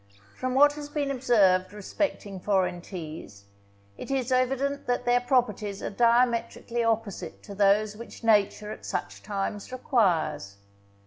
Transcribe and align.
From 0.35 0.55
what 0.55 0.73
has 0.73 0.89
been 0.89 1.11
observed 1.11 1.73
respecting 1.73 2.39
foreign 2.39 2.81
teas, 2.81 3.45
it 3.99 4.09
is 4.09 4.31
evident 4.31 4.87
that 4.87 5.05
their 5.05 5.21
properties 5.21 5.83
are 5.83 5.91
diametrically 5.91 6.83
opposite 6.83 7.43
to 7.43 7.53
those 7.53 7.95
which 7.95 8.23
nature 8.23 8.71
at 8.71 8.83
such 8.83 9.21
times 9.21 9.71
requires. 9.71 10.57